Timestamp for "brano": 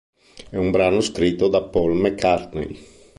0.71-0.99